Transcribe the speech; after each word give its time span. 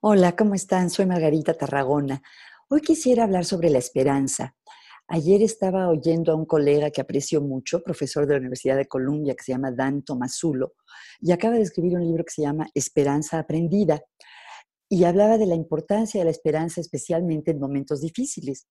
Hola, 0.00 0.36
¿cómo 0.36 0.54
están? 0.54 0.90
Soy 0.90 1.06
Margarita 1.06 1.54
Tarragona. 1.54 2.22
Hoy 2.68 2.82
quisiera 2.82 3.24
hablar 3.24 3.44
sobre 3.44 3.70
la 3.70 3.78
esperanza. 3.78 4.54
Ayer 5.08 5.42
estaba 5.42 5.88
oyendo 5.88 6.32
a 6.32 6.34
un 6.34 6.44
colega 6.44 6.90
que 6.90 7.00
aprecio 7.00 7.40
mucho, 7.40 7.82
profesor 7.82 8.26
de 8.26 8.34
la 8.34 8.40
Universidad 8.40 8.76
de 8.76 8.86
Columbia, 8.86 9.34
que 9.34 9.44
se 9.44 9.52
llama 9.52 9.72
Dan 9.72 10.02
Tomasulo, 10.02 10.74
y 11.20 11.32
acaba 11.32 11.54
de 11.54 11.62
escribir 11.62 11.96
un 11.96 12.04
libro 12.04 12.24
que 12.24 12.32
se 12.32 12.42
llama 12.42 12.68
Esperanza 12.74 13.38
Aprendida. 13.38 14.02
Y 14.90 15.04
hablaba 15.04 15.38
de 15.38 15.46
la 15.46 15.54
importancia 15.54 16.20
de 16.20 16.26
la 16.26 16.30
esperanza, 16.30 16.80
especialmente 16.80 17.52
en 17.52 17.60
momentos 17.60 18.00
difíciles. 18.00 18.66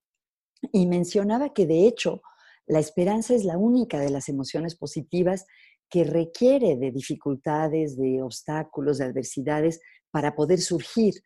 Y 0.71 0.85
mencionaba 0.85 1.53
que, 1.53 1.65
de 1.65 1.87
hecho, 1.87 2.21
la 2.67 2.79
esperanza 2.79 3.33
es 3.33 3.43
la 3.43 3.57
única 3.57 3.99
de 3.99 4.09
las 4.09 4.29
emociones 4.29 4.75
positivas 4.75 5.45
que 5.93 6.03
requiere 6.03 6.75
de 6.75 6.89
dificultades, 6.89 7.95
de 7.95 8.23
obstáculos, 8.23 8.97
de 8.97 9.05
adversidades 9.05 9.79
para 10.09 10.33
poder 10.33 10.59
surgir. 10.59 11.21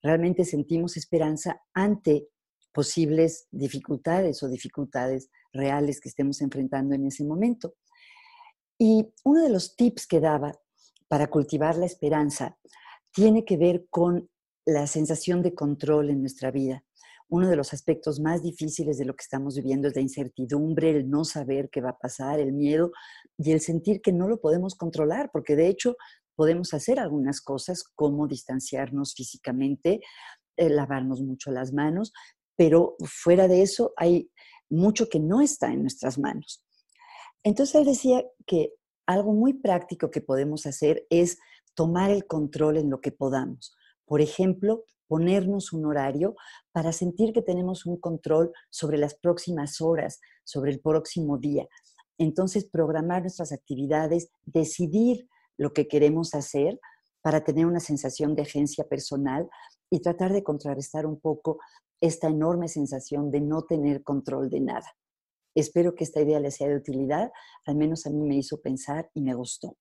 Realmente 0.00 0.44
sentimos 0.44 0.96
esperanza 0.96 1.60
ante 1.74 2.28
posibles 2.72 3.48
dificultades 3.50 4.40
o 4.44 4.48
dificultades 4.48 5.28
reales 5.52 6.00
que 6.00 6.08
estemos 6.08 6.40
enfrentando 6.40 6.94
en 6.94 7.04
ese 7.08 7.24
momento. 7.24 7.74
Y 8.78 9.12
uno 9.24 9.42
de 9.42 9.50
los 9.50 9.74
tips 9.74 10.06
que 10.06 10.20
daba 10.20 10.52
para 11.08 11.26
cultivar 11.26 11.76
la 11.76 11.86
esperanza 11.86 12.56
tiene 13.10 13.44
que 13.44 13.56
ver 13.56 13.86
con 13.90 14.30
la 14.64 14.86
sensación 14.86 15.42
de 15.42 15.52
control 15.52 16.10
en 16.10 16.20
nuestra 16.20 16.52
vida. 16.52 16.84
Uno 17.32 17.48
de 17.48 17.56
los 17.56 17.72
aspectos 17.72 18.20
más 18.20 18.42
difíciles 18.42 18.98
de 18.98 19.06
lo 19.06 19.16
que 19.16 19.22
estamos 19.22 19.56
viviendo 19.56 19.88
es 19.88 19.96
la 19.96 20.02
incertidumbre, 20.02 20.90
el 20.90 21.08
no 21.08 21.24
saber 21.24 21.70
qué 21.70 21.80
va 21.80 21.88
a 21.88 21.98
pasar, 21.98 22.38
el 22.38 22.52
miedo 22.52 22.92
y 23.38 23.52
el 23.52 23.60
sentir 23.60 24.02
que 24.02 24.12
no 24.12 24.28
lo 24.28 24.38
podemos 24.38 24.74
controlar, 24.74 25.30
porque 25.32 25.56
de 25.56 25.68
hecho 25.68 25.96
podemos 26.34 26.74
hacer 26.74 27.00
algunas 27.00 27.40
cosas 27.40 27.84
como 27.94 28.28
distanciarnos 28.28 29.14
físicamente, 29.14 30.02
eh, 30.58 30.68
lavarnos 30.68 31.22
mucho 31.22 31.50
las 31.50 31.72
manos, 31.72 32.12
pero 32.54 32.96
fuera 33.06 33.48
de 33.48 33.62
eso 33.62 33.94
hay 33.96 34.30
mucho 34.68 35.08
que 35.08 35.18
no 35.18 35.40
está 35.40 35.72
en 35.72 35.80
nuestras 35.80 36.18
manos. 36.18 36.62
Entonces 37.42 37.76
él 37.76 37.86
decía 37.86 38.22
que 38.44 38.74
algo 39.06 39.32
muy 39.32 39.54
práctico 39.54 40.10
que 40.10 40.20
podemos 40.20 40.66
hacer 40.66 41.06
es 41.08 41.38
tomar 41.72 42.10
el 42.10 42.26
control 42.26 42.76
en 42.76 42.90
lo 42.90 43.00
que 43.00 43.10
podamos. 43.10 43.74
Por 44.04 44.20
ejemplo, 44.20 44.84
ponernos 45.12 45.74
un 45.74 45.84
horario 45.84 46.36
para 46.72 46.90
sentir 46.90 47.34
que 47.34 47.42
tenemos 47.42 47.84
un 47.84 47.98
control 47.98 48.50
sobre 48.70 48.96
las 48.96 49.14
próximas 49.14 49.82
horas, 49.82 50.22
sobre 50.42 50.70
el 50.70 50.80
próximo 50.80 51.36
día. 51.36 51.68
Entonces, 52.16 52.64
programar 52.64 53.20
nuestras 53.20 53.52
actividades, 53.52 54.30
decidir 54.46 55.28
lo 55.58 55.74
que 55.74 55.86
queremos 55.86 56.32
hacer 56.34 56.80
para 57.20 57.44
tener 57.44 57.66
una 57.66 57.80
sensación 57.80 58.34
de 58.34 58.40
agencia 58.40 58.84
personal 58.88 59.50
y 59.90 60.00
tratar 60.00 60.32
de 60.32 60.42
contrarrestar 60.42 61.04
un 61.04 61.20
poco 61.20 61.58
esta 62.00 62.28
enorme 62.28 62.68
sensación 62.68 63.30
de 63.30 63.42
no 63.42 63.64
tener 63.66 64.02
control 64.02 64.48
de 64.48 64.60
nada. 64.60 64.96
Espero 65.54 65.94
que 65.94 66.04
esta 66.04 66.22
idea 66.22 66.40
les 66.40 66.56
sea 66.56 66.68
de 66.68 66.76
utilidad, 66.76 67.30
al 67.66 67.76
menos 67.76 68.06
a 68.06 68.10
mí 68.10 68.22
me 68.26 68.36
hizo 68.36 68.62
pensar 68.62 69.10
y 69.12 69.20
me 69.20 69.34
gustó. 69.34 69.76